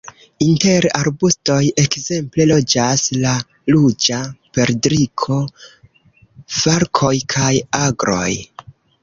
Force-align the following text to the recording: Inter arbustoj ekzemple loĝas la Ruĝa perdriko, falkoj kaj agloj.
Inter 0.43 0.85
arbustoj 0.99 1.57
ekzemple 1.83 2.47
loĝas 2.51 3.03
la 3.25 3.33
Ruĝa 3.75 4.23
perdriko, 4.59 5.39
falkoj 6.57 7.15
kaj 7.37 7.53
agloj. 7.85 8.29